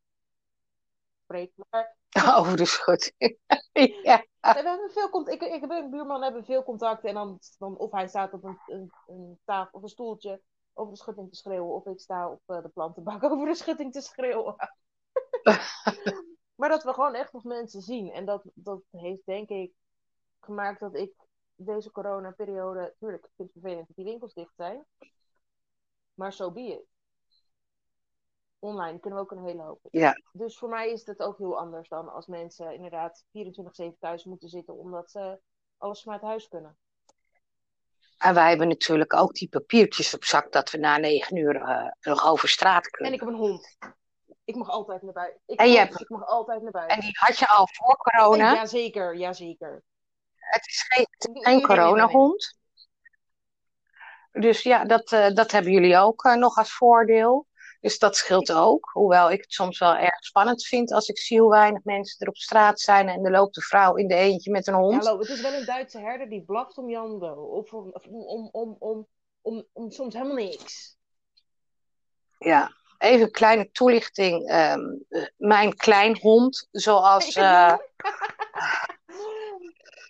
[1.30, 1.52] spreek.
[1.70, 1.96] Maar...
[2.38, 3.38] Over de schutting.
[4.04, 4.26] ja.
[4.39, 5.28] We hebben veel.
[5.30, 7.04] Ik, ik en mijn buurman hebben veel contact.
[7.04, 10.42] En dan, dan of hij staat op een, een, een tafel of een stoeltje
[10.74, 11.76] over de schutting te schreeuwen.
[11.76, 14.56] Of ik sta op uh, de plantenbak over de schutting te schreeuwen.
[16.60, 18.12] maar dat we gewoon echt nog mensen zien.
[18.12, 19.74] En dat, dat heeft denk ik
[20.39, 21.13] gemaakt dat ik
[21.56, 22.96] deze coronaperiode...
[23.00, 24.86] Tuurlijk, ik vind het vervelend dat die winkels dicht zijn.
[26.13, 26.98] Maar zo so be it
[28.60, 29.80] online kunnen we ook een hele hoop.
[29.91, 30.22] Ja.
[30.32, 34.50] Dus voor mij is het ook heel anders dan als mensen inderdaad 24-7 thuis moeten
[34.50, 35.39] zitten omdat ze
[35.78, 36.78] alles vanuit huis kunnen.
[38.17, 41.88] En wij hebben natuurlijk ook die papiertjes op zak dat we na negen uur uh,
[42.02, 43.13] nog over straat kunnen.
[43.13, 43.78] En ik heb een hond.
[44.43, 45.41] Ik mag altijd naar buiten.
[45.45, 46.02] Ik, en je hebt...
[46.02, 46.98] ik mag altijd naar buiten.
[46.98, 48.54] En die had je al voor corona?
[48.54, 49.84] Jazeker, jazeker.
[50.36, 51.08] Het is geen,
[51.43, 52.58] geen coronahond.
[54.32, 57.48] Dus ja, dat, uh, dat hebben jullie ook uh, nog als voordeel.
[57.80, 58.89] Dus dat scheelt ook.
[58.94, 62.28] Hoewel ik het soms wel erg spannend vind als ik zie hoe weinig mensen er
[62.28, 65.06] op straat zijn en er loopt een vrouw in de eentje met een hond.
[65.06, 67.34] Hallo, het is wel een Duitse herder die blaft om Jando.
[67.34, 69.08] Of om, om, om, om,
[69.42, 70.98] om, om soms helemaal niks.
[72.38, 74.52] Ja, even een kleine toelichting.
[74.52, 75.06] Um,
[75.38, 77.78] mijn kleinhond, zoals, uh,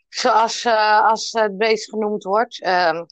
[0.09, 2.65] zoals uh, als het beest genoemd wordt.
[2.65, 3.05] Um,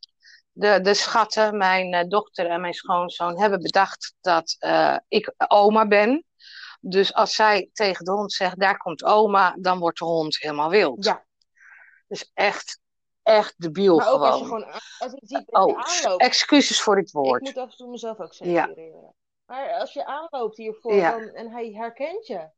[0.57, 5.87] de, de schatten, mijn uh, dochter en mijn schoonzoon, hebben bedacht dat uh, ik oma
[5.87, 6.25] ben.
[6.79, 10.69] Dus als zij tegen de hond zegt, daar komt oma, dan wordt de hond helemaal
[10.69, 11.05] wild.
[11.05, 11.25] Ja.
[12.07, 12.79] Dus echt,
[13.23, 14.31] echt debiel maar ook gewoon.
[14.31, 16.21] Als je gewoon als je ziet dat oh, je aanloopt.
[16.21, 17.47] excuses voor dit woord.
[17.47, 19.01] Ik moet af en toe mezelf ook censureren.
[19.01, 19.13] Ja.
[19.45, 21.11] Maar als je aanloopt hiervoor ja.
[21.11, 22.49] dan, en hij herkent je.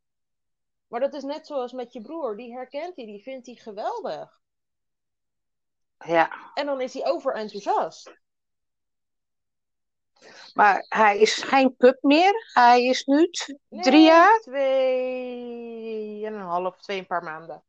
[0.87, 2.37] Maar dat is net zoals met je broer.
[2.37, 4.38] Die herkent hij, die vindt hij geweldig.
[6.05, 6.51] Ja.
[6.53, 8.17] En dan is hij overenthousiast.
[10.53, 12.49] Maar hij is geen pup meer.
[12.53, 13.29] Hij is nu
[13.69, 14.39] nee, drie jaar?
[14.39, 17.63] Twee en een half, twee een paar maanden.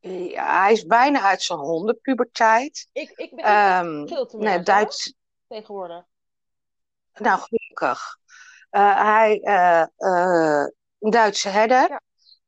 [0.00, 2.88] Ja, hij is bijna uit zijn hondenpuberteit.
[2.92, 5.14] Ik, ik ben um, veel te nee, Duits...
[5.48, 6.04] tegenwoordig.
[7.14, 8.18] Nou, gelukkig.
[8.70, 10.66] Uh, hij, uh, uh,
[10.98, 12.00] een Duitse herder.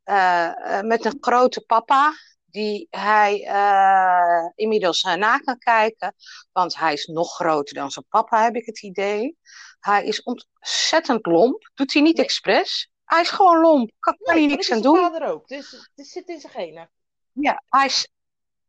[0.05, 0.83] Ja.
[0.83, 2.13] met een grote papa
[2.55, 6.15] die hij uh, inmiddels uh, na kan kijken.
[6.53, 9.39] Want hij is nog groter dan zijn papa, heb ik het idee.
[9.81, 11.71] Hij is ontzettend lomp.
[11.75, 12.25] Doet hij niet nee.
[12.25, 12.91] expres.
[13.05, 13.91] Hij is gewoon lomp.
[13.99, 14.97] Kan, kan nee, hij niks aan doen.
[14.97, 15.49] vader ook.
[15.49, 16.91] Dus het zit in zijn genen.
[17.33, 17.91] Ja, hij,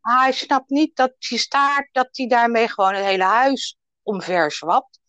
[0.02, 5.00] hij snapt niet dat je staart, dat hij daarmee gewoon het hele huis omver zwapt.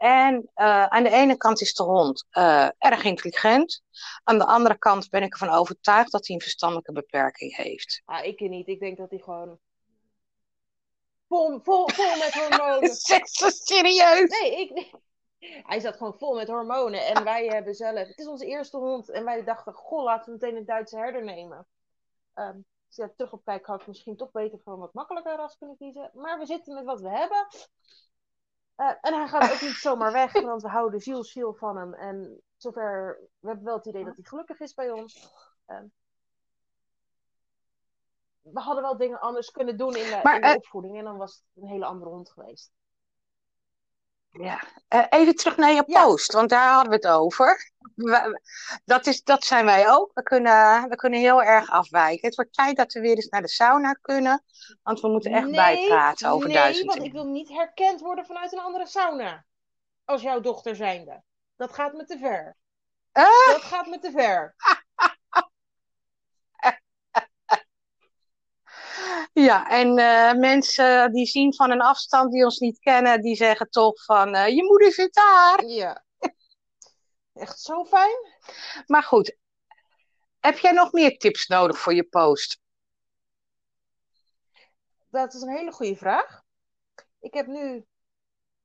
[0.00, 3.82] En uh, aan de ene kant is de hond uh, erg intelligent.
[4.24, 8.02] Aan de andere kant ben ik ervan overtuigd dat hij een verstandelijke beperking heeft.
[8.04, 8.68] Ah, ik niet.
[8.68, 9.58] Ik denk dat hij gewoon
[11.28, 12.94] vol, vol, vol met hormonen.
[13.10, 14.30] Zeg zo serieus?
[14.40, 14.90] Nee, ik
[15.66, 17.06] Hij zat gewoon vol met hormonen.
[17.06, 17.98] En wij hebben zelf...
[17.98, 19.10] Het is onze eerste hond.
[19.10, 21.66] En wij dachten, goh, laten we meteen een Duitse herder nemen.
[22.34, 25.58] Um, als ik terug op kijk, had ik misschien toch beter een wat makkelijker ras
[25.58, 26.10] kunnen kiezen.
[26.14, 27.46] Maar we zitten met wat we hebben.
[28.80, 31.94] Uh, en hij gaat ook niet zomaar weg, want we houden ziel, ziel van hem.
[31.94, 35.32] En zover, we hebben wel het idee dat hij gelukkig is bij ons.
[35.66, 35.78] Uh,
[38.40, 40.98] we hadden wel dingen anders kunnen doen in de, maar, in de uh, opvoeding.
[40.98, 42.72] En dan was het een hele andere hond geweest.
[44.30, 44.62] Ja,
[44.94, 46.04] uh, even terug naar je ja.
[46.04, 47.72] post, want daar hadden we het over.
[47.94, 48.40] We,
[48.84, 50.10] dat, is, dat zijn wij ook.
[50.14, 52.26] We kunnen, we kunnen heel erg afwijken.
[52.26, 54.44] Het wordt tijd dat we weer eens naar de sauna kunnen,
[54.82, 58.26] want we moeten echt nee, bijpraten over nee, duizend want ik wil niet herkend worden
[58.26, 59.44] vanuit een andere sauna.
[60.04, 61.22] Als jouw dochter zijnde.
[61.56, 62.56] Dat gaat me te ver.
[63.12, 63.46] Uh?
[63.46, 64.54] Dat gaat me te ver.
[69.32, 73.70] Ja, en uh, mensen die zien van een afstand, die ons niet kennen, die zeggen
[73.70, 75.64] toch van, uh, je moeder zit daar.
[75.64, 76.04] Ja.
[77.32, 78.16] Echt zo fijn.
[78.86, 79.36] Maar goed,
[80.40, 82.60] heb jij nog meer tips nodig voor je post?
[85.10, 86.42] Dat is een hele goede vraag.
[87.20, 87.86] Ik heb nu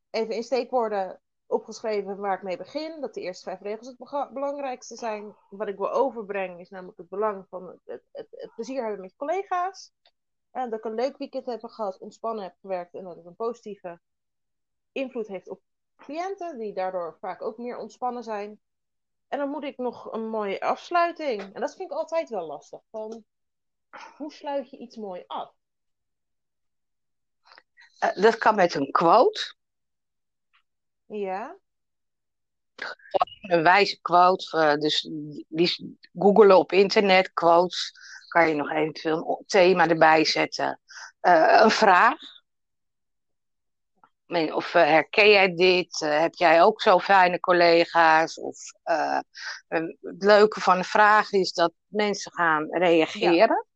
[0.09, 3.01] even in steekwoorden opgeschreven waar ik mee begin.
[3.01, 5.35] Dat de eerste vijf regels het belangrijkste zijn.
[5.49, 9.15] Wat ik wil overbrengen is namelijk het belang van het, het, het, plezier hebben met
[9.15, 9.91] collega's.
[10.55, 13.35] En dat ik een leuk weekend heb gehad, ontspannen heb gewerkt en dat het een
[13.35, 13.99] positieve
[14.91, 15.61] invloed heeft op
[15.97, 18.59] cliënten, die daardoor vaak ook meer ontspannen zijn.
[19.27, 21.53] En dan moet ik nog een mooie afsluiting.
[21.53, 22.79] En dat vind ik altijd wel lastig.
[22.91, 23.23] Van,
[24.17, 25.53] hoe sluit je iets mooi af?
[28.03, 29.55] Uh, dat kan met een quote.
[31.05, 31.57] Ja.
[33.41, 34.57] Een wijze quote.
[34.57, 35.01] Uh, dus
[35.47, 37.93] die googelen op internet, quotes.
[38.35, 40.79] Kan je nog eventueel een thema erbij zetten.
[41.21, 42.17] Uh, een vraag.
[44.53, 45.99] Of herken jij dit?
[45.99, 48.39] heb jij ook zo fijne collega's?
[48.39, 48.57] Of
[49.67, 53.67] het leuke van de vraag is dat mensen gaan reageren.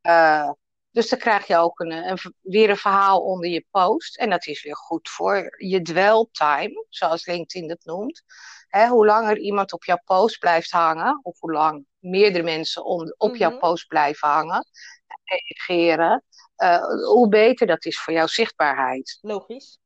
[0.00, 0.56] Ja.
[0.90, 4.18] Dus dan krijg je ook een, een, weer een verhaal onder je post.
[4.18, 8.22] En dat is weer goed voor je dwell time, zoals LinkedIn dat noemt.
[8.70, 12.84] Hoe langer iemand op jouw post blijft hangen, of hoe lang meerdere mensen
[13.16, 13.58] op jouw mhm.
[13.58, 14.66] post blijven hangen
[15.06, 16.24] en reageren,
[16.56, 19.18] uh, hoe beter dat is voor jouw zichtbaarheid.
[19.20, 19.78] Logisch.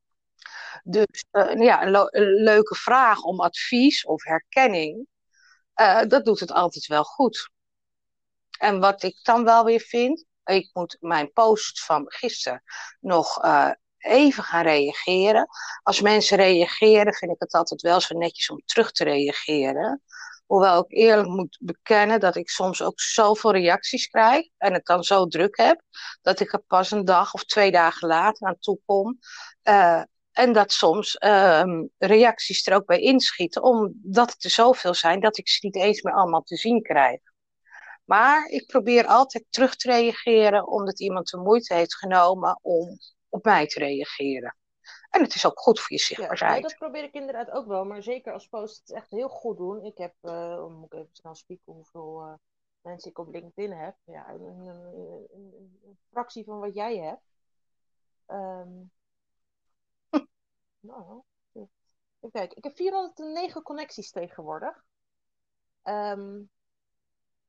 [0.82, 5.06] Dus uh, ja, een, een, leuke vraag om advies of herkenning,
[5.80, 7.50] uh, dat doet het altijd wel goed.
[8.58, 12.62] En wat ik dan wel weer vind, ik moet mijn post van gisteren
[13.00, 13.38] nog
[14.02, 15.48] even gaan reageren.
[15.82, 20.02] Als mensen reageren, vind ik het altijd wel zo netjes om terug te reageren.
[20.46, 25.04] Hoewel ik eerlijk moet bekennen dat ik soms ook zoveel reacties krijg en het dan
[25.04, 25.82] zo druk heb,
[26.22, 29.18] dat ik er pas een dag of twee dagen later aan toe kom.
[29.64, 35.20] Uh, en dat soms uh, reacties er ook bij inschieten, omdat het er zoveel zijn
[35.20, 37.20] dat ik ze niet eens meer allemaal te zien krijg.
[38.04, 42.98] Maar ik probeer altijd terug te reageren omdat iemand de moeite heeft genomen om
[43.32, 44.56] op mij te reageren.
[45.10, 46.62] En het is ook goed voor je zichtbaarheid.
[46.62, 47.84] Ja, dat probeer ik inderdaad ook wel.
[47.84, 49.84] Maar zeker als posts het echt heel goed doen.
[49.84, 52.34] Ik heb, uh, moet ik even snel spieken hoeveel uh,
[52.80, 53.96] mensen ik op LinkedIn heb.
[54.04, 54.68] Ja, een, een,
[55.32, 57.34] een, een fractie van wat jij hebt.
[58.26, 58.90] Um,
[60.80, 62.56] nou, even kijken.
[62.56, 64.84] Ik heb 409 connecties tegenwoordig.
[65.84, 66.50] Um,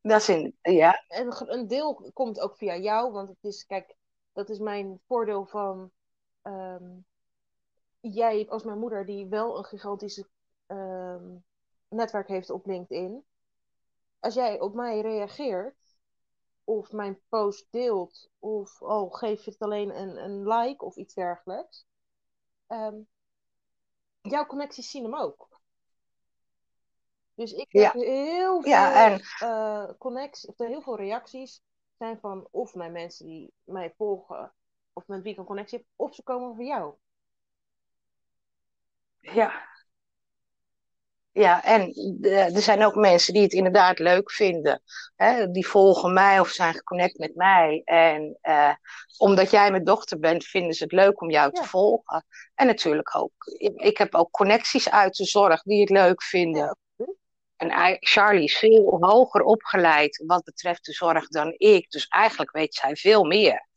[0.02, 1.04] dat is in, ja.
[1.08, 3.96] En een deel komt ook via jou, want het is, kijk,
[4.34, 5.91] dat is mijn voordeel van
[6.43, 7.06] um,
[8.00, 10.28] jij als mijn moeder, die wel een gigantische
[10.67, 11.43] um,
[11.88, 13.26] netwerk heeft op LinkedIn.
[14.19, 15.98] Als jij op mij reageert,
[16.63, 21.86] of mijn post deelt, of oh, geef het alleen een, een like of iets dergelijks.
[22.67, 23.08] Um,
[24.22, 25.50] jouw connecties zien hem ook.
[27.36, 29.22] Dus ik heb heel veel ja, en...
[29.41, 31.62] uh, connecties, of heel veel reacties
[32.04, 34.54] zijn van of mijn mensen die mij volgen,
[34.94, 36.94] of met wie ik een connectie heb, of ze komen van jou.
[39.20, 39.72] Ja.
[41.32, 44.82] Ja, en er zijn ook mensen die het inderdaad leuk vinden.
[45.16, 45.52] Hè?
[45.52, 47.82] Die volgen mij of zijn geconnect met mij.
[47.86, 48.74] En uh,
[49.18, 52.26] omdat jij mijn dochter bent, vinden ze het leuk om jou te volgen.
[52.56, 53.34] En natuurlijk ook.
[53.76, 56.78] Ik heb ook connecties uit de zorg die het leuk vinden.
[57.69, 61.89] En Charlie is veel hoger opgeleid wat betreft de zorg dan ik.
[61.89, 63.67] Dus eigenlijk weet zij veel meer.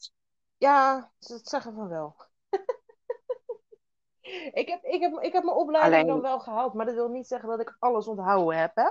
[0.56, 2.16] Ja, dat zeggen we wel.
[4.60, 7.26] ik, heb, ik, heb, ik heb mijn opleiding dan wel gehaald, maar dat wil niet
[7.26, 8.90] zeggen dat ik alles onthouden heb, hè?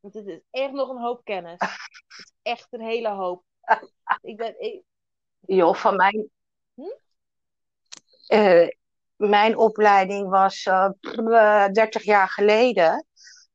[0.00, 1.58] Want het is echt nog een hoop kennis.
[1.60, 3.44] het is echt een hele hoop.
[4.20, 4.82] ik ben, ik...
[5.40, 6.30] Joh, van mijn...
[6.74, 6.82] Hm?
[8.28, 8.68] Uh,
[9.16, 13.06] mijn opleiding was uh, eh, 30 jaar geleden.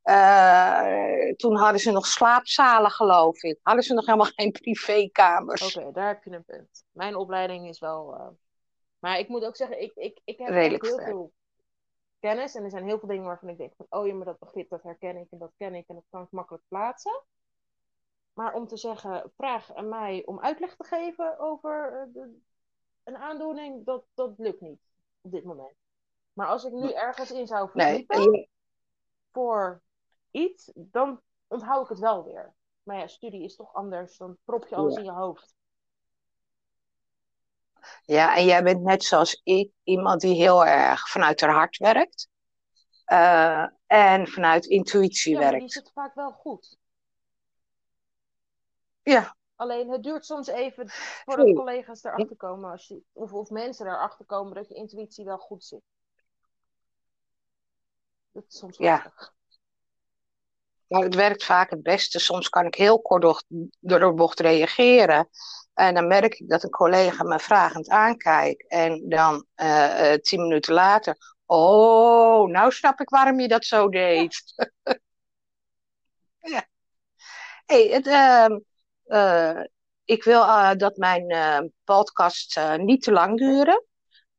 [0.04, 3.60] Uh, toen hadden ze nog slaapzalen, geloof ik.
[3.62, 5.76] Hadden ze nog helemaal geen privékamers.
[5.76, 6.84] Oké, daar heb je een punt.
[6.92, 8.14] Mijn opleiding is wel.
[8.14, 8.28] Uh...
[9.00, 11.34] Maar ik moet ook zeggen, ik, ik, ik heb heel veel
[12.20, 12.56] kennis.
[12.56, 14.70] En er zijn heel veel dingen waarvan ik denk: van, oh ja, maar dat begrip
[14.70, 17.24] dat herken ik en dat ken ik en dat kan ik makkelijk plaatsen.
[18.34, 22.38] Maar om te zeggen, vraag aan mij om uitleg te geven over eh, de,
[23.04, 24.80] een aandoening, dat, dat lukt niet
[25.22, 25.76] op dit moment.
[26.34, 28.50] Maar als ik nu ergens in zou verdiepen nee.
[29.32, 29.82] voor
[30.32, 32.54] iets, dan onthoud ik het wel weer.
[32.84, 34.18] Maar ja, studie is toch anders.
[34.18, 35.56] Dan prop je alles in je hoofd.
[38.06, 42.30] Ja, en jij bent net zoals ik iemand die heel erg vanuit haar hart werkt.
[43.08, 45.60] Uh, en vanuit intuïtie ja, werkt.
[45.60, 46.77] die zit vaak wel goed.
[49.04, 49.36] Ja.
[49.56, 50.90] Alleen het duurt soms even
[51.25, 52.71] voordat collega's erachter komen.
[52.71, 55.82] Als je, of, of mensen erachter komen dat je intuïtie wel goed zit.
[58.32, 59.34] Dat is soms lastig.
[60.90, 62.19] Maar het werkt vaak het beste.
[62.19, 63.44] Soms kan ik heel kort door,
[63.79, 65.29] door de bocht reageren.
[65.73, 68.67] En dan merk ik dat een collega me vragend aankijkt.
[68.67, 71.17] En dan uh, tien minuten later
[71.52, 74.44] Oh, nou snap ik waarom je dat zo deed.
[76.42, 76.67] Ja.
[77.65, 78.60] Hey, het, ehm,
[79.04, 79.63] eh,
[80.04, 83.85] ik wil eh, dat mijn eh, podcast eh, niet te lang duren.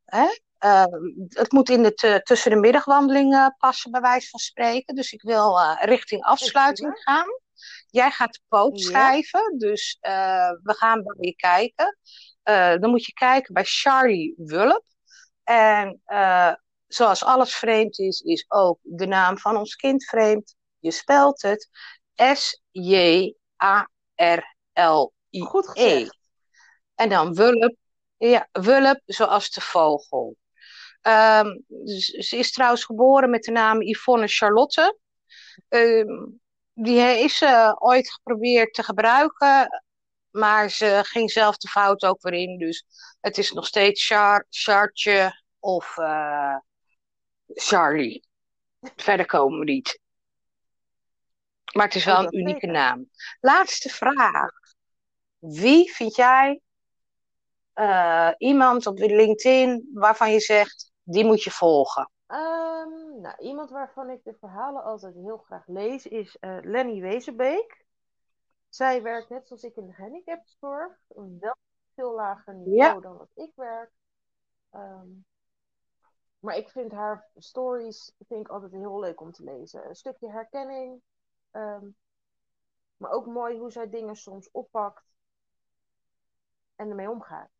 [0.05, 0.27] Hè?
[0.61, 0.95] Ehm,
[1.29, 4.95] het moet in de tussen de middagwandelingen passen, bij wijze van spreken.
[4.95, 7.27] Dus ik wil eh, richting afsluiting gaan.
[7.87, 8.87] Jij gaat de poot Ja.
[8.89, 11.99] schrijven, dus eh, we gaan bij je kijken.
[12.43, 14.85] Eh, dan moet je kijken bij Charlie Wulp.
[15.45, 16.53] En eh,
[16.87, 20.55] zoals alles vreemd is, is ook de naam van ons kind vreemd.
[20.79, 21.69] Je spelt het
[22.17, 23.31] S-J-A-R-L-I-E.
[25.41, 26.19] Goed gezegd.
[26.95, 27.75] En dan Wulp,
[28.17, 30.37] ja, Wulp zoals de vogel.
[31.01, 31.59] Ehm,
[32.19, 34.99] ze is trouwens geboren met de naam Yvonne Charlotte.
[35.69, 36.27] Ehm,
[36.73, 39.83] die is ze ooit geprobeerd te gebruiken,
[40.31, 42.59] maar ze ging zelf de fout ook weer in.
[42.59, 42.85] Dus
[43.21, 46.57] het is nog steeds Char, Chartje of eh,
[47.47, 48.29] Charlie.
[48.97, 50.01] Verder komen we niet.
[51.73, 53.11] Maar het is wel Oh, een unieke naam.
[53.41, 54.51] Laatste vraag.
[55.39, 56.61] Wie vind jij
[57.73, 62.11] eh, iemand op LinkedIn waarvan je zegt, die moet je volgen?
[62.27, 67.85] Ehm, nou, iemand waarvan ik de verhalen altijd heel graag lees is eh, Lenny Wezenbeek.
[68.69, 71.57] Zij werkt net zoals ik in de gehandicaptenzorg, een wel
[71.95, 73.01] veel lager niveau Ja.
[73.01, 73.91] dan wat ik werk.
[74.71, 75.09] Ehm,
[76.39, 79.89] maar ik vind haar stories vind ik altijd heel leuk om te lezen.
[79.89, 81.03] Een stukje herkenning,
[81.51, 81.87] ehm,
[82.97, 85.05] maar ook mooi hoe zij dingen soms oppakt
[86.77, 87.51] en ermee omgaat.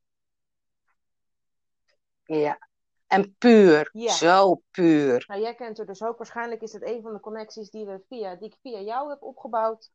[2.25, 2.70] Ja.
[3.11, 4.13] En puur, Ja.
[4.13, 5.25] zo puur.
[5.27, 6.19] Nou, jij kent haar dus ook.
[6.19, 9.23] Waarschijnlijk is het een van de connecties die, we via, die ik via jou heb
[9.23, 9.91] opgebouwd.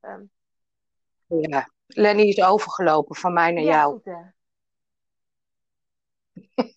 [0.00, 0.22] Ehm,
[1.26, 1.70] Ja.
[1.86, 3.92] Lenny is overgelopen van mij naar ja, jou.
[3.92, 4.20] goed hè.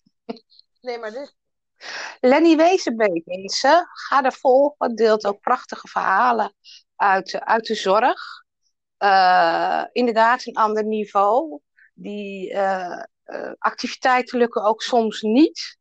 [0.80, 1.34] Nee, maar dit,
[2.20, 4.94] Lenny Wezenbeek, mensen, ga er volgen.
[4.94, 6.54] Deelt ook prachtige verhalen
[6.96, 8.44] uit, uit de zorg.
[8.96, 11.60] Eh, inderdaad, een ander niveau.
[11.94, 13.02] Die eh,
[13.58, 15.80] activiteiten lukken ook soms niet.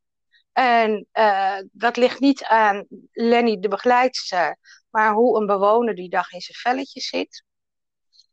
[0.53, 4.57] En eh, dat ligt niet aan Lenny de begeleidster,
[4.89, 7.43] maar hoe een bewoner die dag in zijn velletje zit.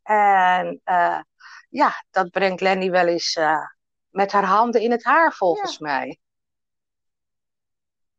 [0.03, 1.21] En eh,
[1.69, 3.65] ja, dat brengt Lenny wel eens eh,
[4.09, 5.87] met haar handen in het haar, volgens Ja.
[5.87, 6.19] mij.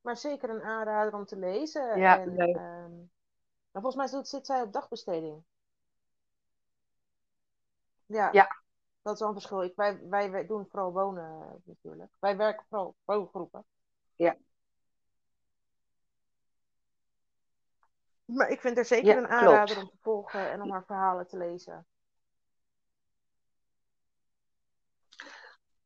[0.01, 1.99] maar zeker een aanrader om te lezen.
[1.99, 2.55] Ja, en, leuk.
[2.55, 2.91] ehm,
[3.71, 5.43] volgens mij zit, zij op dagbesteding.
[8.05, 8.61] Ja, Ja.
[9.01, 9.63] dat is wel een verschil.
[9.63, 12.11] Ik, wij, wij, wij doen vooral wonen natuurlijk.
[12.19, 13.65] Wij werken vooral woongroepen.
[14.19, 14.35] Ja.
[18.25, 19.33] Maar ik vind er zeker Ja, een klopt.
[19.41, 21.85] aanrader om te volgen en om haar verhalen te lezen.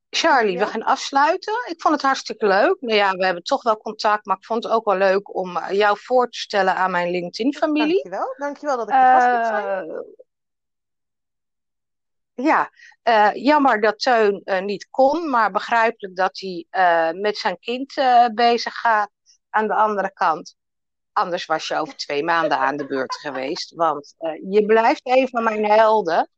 [0.09, 0.65] Charlie, Ja?
[0.65, 1.53] we gaan afsluiten.
[1.69, 2.77] Ik vond het hartstikke leuk.
[2.81, 5.57] Nou ja, we hebben toch wel contact, maar ik vond het ook wel leuk om
[5.57, 7.93] eh, jou voor te stellen aan mijn LinkedIn-familie.
[8.03, 8.35] Dankjewel.
[8.37, 9.89] Dankjewel dat ik zijn.
[9.89, 9.97] Eh,
[12.35, 12.71] ja,
[13.03, 17.93] eh, jammer dat Teun eh, niet kon, maar begrijpelijk dat hij eh, met zijn kind
[18.33, 19.11] bezig gaat.
[19.49, 20.55] Aan de andere kant,
[21.11, 23.73] anders was je over twee maanden aan de beurt geweest.
[23.75, 24.15] Want
[24.49, 26.29] je blijft een van mijn helden.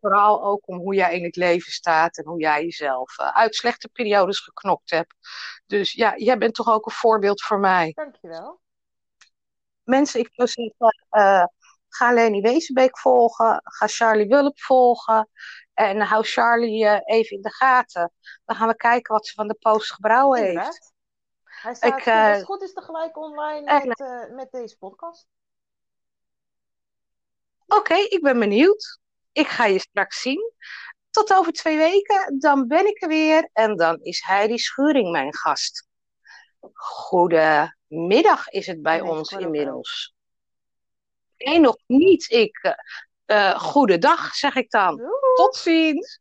[0.00, 3.88] Vooral ook om hoe jij in het leven staat en hoe jij jezelf uit slechte
[3.88, 5.14] periodes geknokt hebt.
[5.66, 7.92] Dus ja, jij bent toch ook een voorbeeld voor mij.
[7.94, 8.60] Dankjewel.
[9.82, 11.50] Mensen, ik zou zeggen,
[11.94, 15.28] ga Leni Wezenbeek volgen, ga Charlie Wulp volgen
[15.74, 18.12] en hou Charlie eh, even in de gaten.
[18.44, 20.52] Dan gaan we kijken wat ze van de post gebrouwen heeft.
[20.52, 20.92] Inderdaad.
[21.42, 24.76] Hij staat Ik, goed, als eh, het goed is tegelijk online met, eh, met deze
[24.76, 25.26] podcast.
[27.66, 28.98] Oké, ik ben benieuwd.
[29.32, 30.52] Ik ga je straks zien.
[31.10, 35.34] Tot over twee weken, dan ben ik er weer en dan is Heidi Schuring mijn
[35.34, 35.88] gast.
[36.72, 40.13] Goedemiddag is het bij Nee, ons inmiddels.
[41.36, 42.30] Nee, nog niet.
[42.30, 42.76] Ik,
[43.24, 44.96] eh, goedendag zeg ik dan.
[44.96, 45.10] Doei.
[45.34, 46.20] Tot ziens.